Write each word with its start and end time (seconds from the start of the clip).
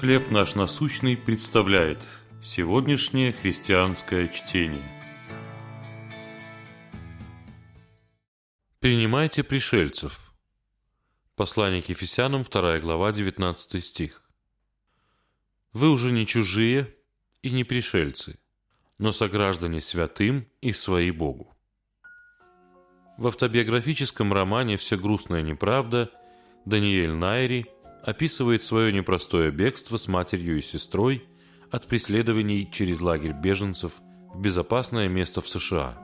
«Хлеб 0.00 0.30
наш 0.30 0.54
насущный» 0.54 1.16
представляет 1.16 1.98
сегодняшнее 2.42 3.32
христианское 3.32 4.28
чтение. 4.28 4.82
Принимайте 8.78 9.42
пришельцев. 9.42 10.34
Послание 11.34 11.80
к 11.80 11.88
Ефесянам, 11.88 12.42
2 12.42 12.80
глава, 12.80 13.10
19 13.10 13.82
стих. 13.82 14.22
Вы 15.72 15.90
уже 15.90 16.12
не 16.12 16.26
чужие 16.26 16.94
и 17.40 17.50
не 17.50 17.64
пришельцы, 17.64 18.38
но 18.98 19.12
сограждане 19.12 19.80
святым 19.80 20.46
и 20.60 20.72
свои 20.72 21.10
Богу. 21.10 21.56
В 23.16 23.28
автобиографическом 23.28 24.30
романе 24.34 24.76
«Все 24.76 24.98
грустная 24.98 25.40
неправда» 25.40 26.12
Даниэль 26.66 27.14
Найри 27.14 27.66
описывает 28.06 28.62
свое 28.62 28.92
непростое 28.92 29.50
бегство 29.50 29.98
с 29.98 30.08
матерью 30.08 30.58
и 30.58 30.62
сестрой 30.62 31.24
от 31.70 31.86
преследований 31.86 32.68
через 32.72 33.00
лагерь 33.02 33.34
беженцев 33.34 34.00
в 34.32 34.40
безопасное 34.40 35.08
место 35.08 35.42
в 35.42 35.48
США. 35.48 35.98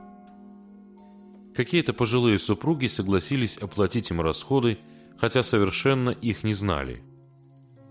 Какие-то 1.55 1.93
пожилые 1.93 2.37
супруги 2.37 2.87
согласились 2.87 3.57
оплатить 3.57 4.11
им 4.11 4.21
расходы, 4.21 4.77
хотя 5.17 5.41
совершенно 5.41 6.11
их 6.11 6.43
не 6.43 6.53
знали. 6.53 7.01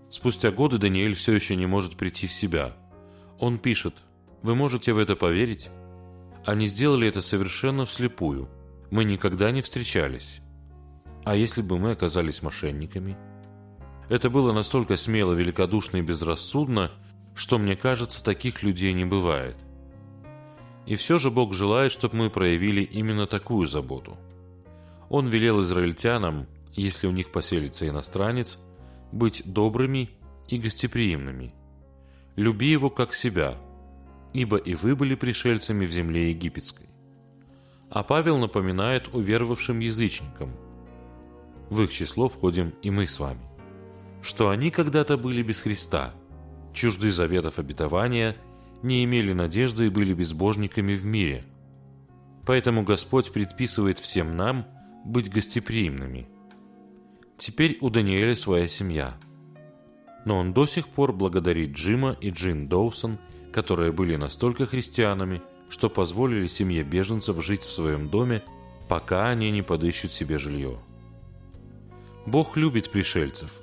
Спустя 0.09 0.51
годы 0.51 0.77
Даниэль 0.77 1.15
все 1.15 1.33
еще 1.33 1.55
не 1.55 1.65
может 1.65 1.97
прийти 1.97 2.27
в 2.27 2.33
себя. 2.33 2.77
Он 3.39 3.57
пишет, 3.57 3.95
«Вы 4.43 4.55
можете 4.55 4.93
в 4.93 4.97
это 4.97 5.15
поверить? 5.15 5.69
Они 6.45 6.67
сделали 6.67 7.07
это 7.07 7.19
совершенно 7.19 7.85
вслепую– 7.85 8.49
мы 8.93 9.05
никогда 9.05 9.49
не 9.49 9.63
встречались. 9.63 10.41
А 11.25 11.35
если 11.35 11.63
бы 11.63 11.79
мы 11.79 11.93
оказались 11.93 12.43
мошенниками? 12.43 13.17
Это 14.09 14.29
было 14.29 14.51
настолько 14.51 14.97
смело, 14.97 15.33
великодушно 15.33 15.97
и 15.97 16.01
безрассудно, 16.01 16.91
что, 17.35 17.57
мне 17.57 17.75
кажется, 17.75 18.23
таких 18.23 18.63
людей 18.63 18.93
не 18.93 19.05
бывает. 19.05 19.57
И 20.85 20.95
все 20.95 21.17
же 21.17 21.31
Бог 21.31 21.53
желает, 21.53 21.91
чтобы 21.91 22.17
мы 22.17 22.29
проявили 22.29 22.81
именно 22.81 23.25
такую 23.25 23.67
заботу. 23.67 24.17
Он 25.09 25.27
велел 25.27 25.61
израильтянам, 25.61 26.47
если 26.73 27.07
у 27.07 27.11
них 27.11 27.31
поселится 27.31 27.87
иностранец, 27.87 28.59
быть 29.11 29.43
добрыми 29.45 30.09
и 30.47 30.57
гостеприимными. 30.57 31.53
Люби 32.35 32.67
его 32.67 32.89
как 32.89 33.13
себя, 33.13 33.55
ибо 34.33 34.57
и 34.57 34.75
вы 34.75 34.95
были 34.95 35.15
пришельцами 35.15 35.85
в 35.85 35.91
земле 35.91 36.31
египетской. 36.31 36.89
А 37.89 38.03
Павел 38.03 38.39
напоминает 38.39 39.13
уверовавшим 39.13 39.79
язычникам, 39.79 40.51
в 41.69 41.81
их 41.83 41.93
число 41.93 42.27
входим 42.27 42.73
и 42.81 42.89
мы 42.89 43.07
с 43.07 43.19
вами, 43.19 43.41
что 44.23 44.49
они 44.49 44.71
когда-то 44.71 45.17
были 45.17 45.43
без 45.43 45.61
Христа, 45.61 46.15
чужды 46.73 47.11
заветов 47.11 47.59
обетования, 47.59 48.35
не 48.81 49.03
имели 49.03 49.33
надежды 49.33 49.85
и 49.85 49.89
были 49.89 50.15
безбожниками 50.15 50.95
в 50.95 51.05
мире. 51.05 51.45
Поэтому 52.45 52.83
Господь 52.83 53.31
предписывает 53.31 53.99
всем 53.99 54.35
нам 54.35 54.65
быть 55.05 55.31
гостеприимными. 55.31 56.27
Теперь 57.37 57.77
у 57.81 57.91
Даниэля 57.91 58.35
своя 58.35 58.67
семья. 58.67 59.15
Но 60.25 60.39
он 60.39 60.53
до 60.53 60.65
сих 60.65 60.87
пор 60.87 61.13
благодарит 61.13 61.73
Джима 61.73 62.17
и 62.19 62.31
Джин 62.31 62.67
Доусон, 62.67 63.19
которые 63.51 63.91
были 63.91 64.15
настолько 64.15 64.65
христианами– 64.65 65.43
что 65.73 65.89
позволили 65.89 66.45
семье 66.45 66.83
беженцев 66.83 67.43
жить 67.43 67.63
в 67.63 67.71
своем 67.71 68.07
доме, 68.07 68.43
пока 68.87 69.29
они 69.29 69.49
не 69.49 69.63
подыщут 69.63 70.11
себе 70.11 70.37
жилье. 70.37 70.77
Бог 72.27 72.57
любит 72.57 72.91
пришельцев 72.91 73.59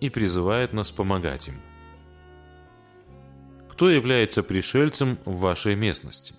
и 0.00 0.10
призывает 0.10 0.72
нас 0.72 0.92
помогать 0.92 1.48
им. 1.48 1.60
Кто 3.70 3.90
является 3.90 4.42
пришельцем 4.42 5.18
в 5.24 5.38
вашей 5.40 5.74
местности? 5.74 6.34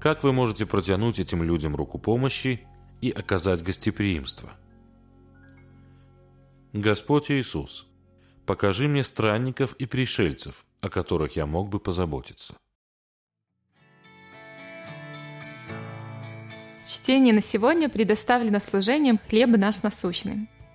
Как 0.00 0.22
вы 0.22 0.32
можете 0.32 0.66
протянуть 0.66 1.18
этим 1.18 1.42
людям 1.42 1.74
руку 1.74 1.98
помощи 1.98 2.66
и 3.00 3.10
оказать 3.10 3.62
гостеприимство? 3.62 4.50
Господь 6.72 7.30
Иисус, 7.30 7.86
покажи 8.46 8.88
мне 8.88 9.02
странников 9.02 9.74
и 9.74 9.86
пришельцев, 9.86 10.66
о 10.80 10.88
которых 10.88 11.36
я 11.36 11.46
мог 11.46 11.68
бы 11.68 11.80
позаботиться. 11.80 12.54
Чтение 16.86 17.34
на 17.34 17.42
сегодня 17.42 17.88
предоставлено 17.88 18.60
служением 18.60 19.18
«Хлеб 19.28 19.50
наш 19.50 19.82
насущный». 19.82 20.48